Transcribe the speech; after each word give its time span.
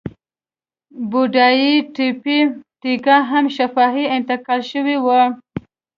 بودایي 1.09 1.73
تیپي 1.95 2.39
تیکا 2.81 3.17
هم 3.29 3.45
شفاهي 3.55 4.05
انتقال 4.15 4.61
شوې 4.71 4.97
وه. 5.05 5.21